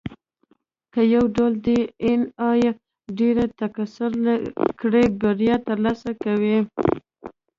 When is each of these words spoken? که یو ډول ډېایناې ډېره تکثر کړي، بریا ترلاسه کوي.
که 0.93 1.01
یو 1.15 1.23
ډول 1.35 1.53
ډېایناې 1.65 2.69
ډېره 3.17 3.45
تکثر 3.59 4.11
کړي، 4.79 5.05
بریا 5.19 5.55
ترلاسه 5.67 6.11
کوي. 6.23 6.57